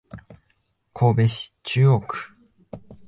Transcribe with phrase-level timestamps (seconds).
[0.93, 2.31] 神戸市中央区